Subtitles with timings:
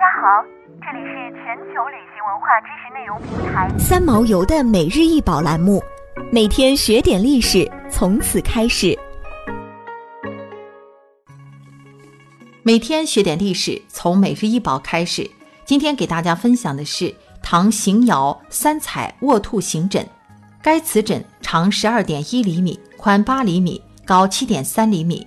[0.00, 0.42] 家好，
[0.80, 5.82] 这里是全球旅行文化知识内容平台三毛游的每日一宝栏目，
[6.32, 8.98] 每天学点历史，从此开始。
[12.62, 15.30] 每天学点历史，从每日一宝开始。
[15.66, 20.08] 今天给大家分享的是唐邢窑三彩卧兔形枕。
[20.62, 25.26] 该瓷枕长十二点一厘米，宽八厘米，高七点三厘米，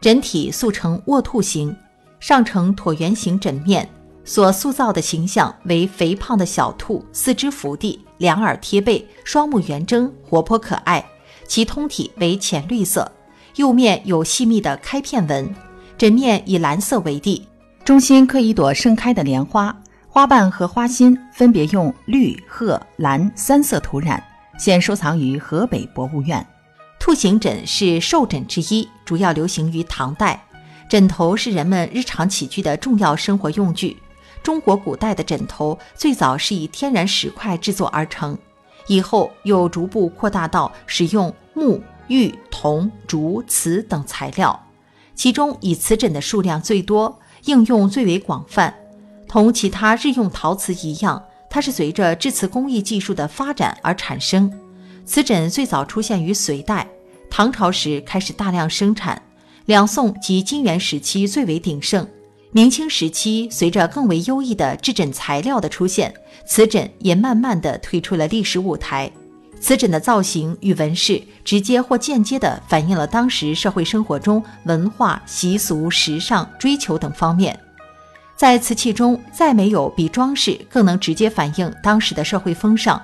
[0.00, 1.76] 枕体塑成卧兔形，
[2.20, 3.86] 上呈椭圆形枕面。
[4.24, 11.04] 所塑造的形象为肥胖的小兔，四肢伏地，两耳贴背，双目圆睁，活泼可爱。
[11.46, 13.10] 其通体为浅绿色，
[13.54, 15.54] 釉面有细密的开片纹，
[15.98, 17.46] 枕面以蓝色为地，
[17.84, 19.76] 中心刻一朵盛开的莲花，
[20.08, 24.24] 花瓣和花心分别用绿、褐、蓝三色涂染，
[24.58, 26.44] 现收藏于河北博物院。
[26.98, 30.42] 兔形枕是寿枕之一，主要流行于唐代。
[30.88, 33.94] 枕头是人们日常起居的重要生活用具。
[34.44, 38.36] 中国古代的枕头最早是以天然石块制作而成，
[38.88, 44.66] 以后又逐步扩大到使用木、玉、铜、竹、瓷等材料，
[45.14, 48.74] 其中以瓷枕的数量最多，应用最为广泛。
[49.26, 54.52] 同其他日用陶瓷一样，它是随着制瓷工艺技术的发展而产生。
[55.06, 56.86] 瓷枕最早出现于隋代，
[57.30, 59.22] 唐朝时开始大量生产，
[59.64, 62.06] 两宋及金元时期最为鼎盛。
[62.54, 66.14] 明清时期，随着更为优异的制枕材料的出现，
[66.46, 69.10] 瓷枕也慢慢的退出了历史舞台。
[69.60, 77.58] 瓷枕的造型与纹饰，直接或间接地反映了当时社会生活中文化习俗、时尚追求等方面。
[78.36, 83.02] 在瓷器中，再没有比装饰更能直接反映当时的社会风尚。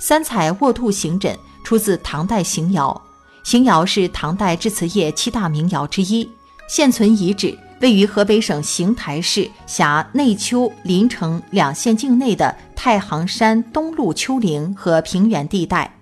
[0.00, 3.00] 三彩卧兔形枕出自唐代邢窑，
[3.44, 6.28] 邢窑是唐代制瓷业七大名窑之一，
[6.68, 7.56] 现存遗址。
[7.80, 15.94] 位于河北省邢台市辖内丘、临城两县境内的太行山东麓丘陵和平原地带。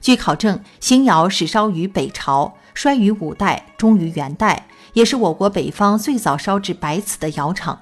[0.00, 7.80] 据考证，邢窑始烧于北朝，衰于五代，终于元代，也是我国北方最早烧制白瓷的窑厂。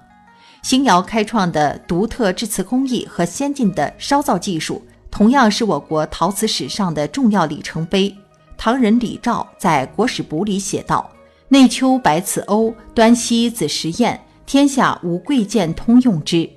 [0.62, 8.14] 邢窑开创的独特制瓷工艺和先进的烧造技术，同样是我国陶瓷史上的重要里程碑。
[8.56, 11.10] 唐人李肇在《国史簿》里写道。
[11.52, 16.48] 内丘白瓷瓯，端溪紫石砚，天下无贵贱通用之。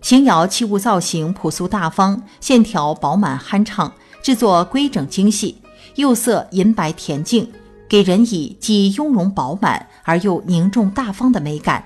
[0.00, 5.60] 邢窑器物造型朴素大方，线条饱满酣畅，制作规整精细，
[5.96, 7.50] 釉色银白恬静，
[7.88, 11.84] 给人以既雍容饱满而又凝重大方的美感。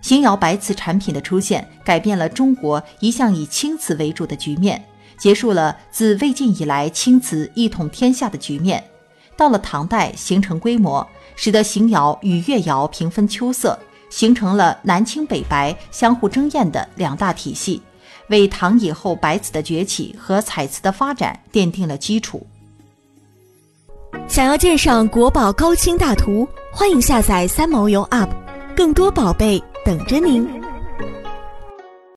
[0.00, 4.82] 邢窑白瓷产品的出现，改变了中国一向以青瓷为主的局面，
[5.18, 8.82] 结束了自魏晋以来青瓷一统天下的局面。
[9.36, 11.06] 到了唐代，形成规模。
[11.34, 13.76] 使得邢窑与越窑平分秋色，
[14.10, 17.80] 形成了南青北白相互争艳的两大体系，
[18.28, 22.46] 为唐以后白瓷的崛起和彩瓷的发展奠定了基础。
[24.28, 28.28] 想要鉴赏国宝高清大图，欢迎下载三毛游 App，
[28.76, 30.61] 更多宝贝等着您。